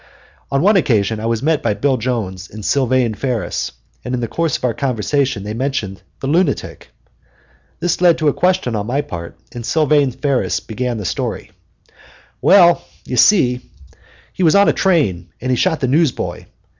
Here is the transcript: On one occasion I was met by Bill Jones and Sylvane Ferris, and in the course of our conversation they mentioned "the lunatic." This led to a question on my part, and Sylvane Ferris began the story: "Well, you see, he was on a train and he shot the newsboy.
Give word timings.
On 0.51 0.63
one 0.63 0.77
occasion 0.77 1.19
I 1.19 1.27
was 1.27 1.43
met 1.43 1.61
by 1.61 1.75
Bill 1.75 1.95
Jones 1.97 2.49
and 2.49 2.65
Sylvane 2.65 3.13
Ferris, 3.13 3.71
and 4.03 4.15
in 4.15 4.19
the 4.19 4.27
course 4.27 4.57
of 4.57 4.65
our 4.65 4.73
conversation 4.73 5.43
they 5.43 5.53
mentioned 5.53 6.01
"the 6.21 6.25
lunatic." 6.27 6.89
This 7.79 8.01
led 8.01 8.17
to 8.17 8.27
a 8.27 8.33
question 8.33 8.75
on 8.75 8.87
my 8.87 9.01
part, 9.01 9.37
and 9.53 9.63
Sylvane 9.63 10.09
Ferris 10.19 10.59
began 10.59 10.97
the 10.97 11.05
story: 11.05 11.51
"Well, 12.41 12.83
you 13.05 13.15
see, 13.15 13.61
he 14.33 14.41
was 14.41 14.55
on 14.55 14.67
a 14.67 14.73
train 14.73 15.29
and 15.39 15.51
he 15.51 15.55
shot 15.55 15.81
the 15.81 15.87
newsboy. 15.87 16.45